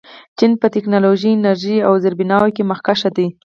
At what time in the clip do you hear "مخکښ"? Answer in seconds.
2.71-3.01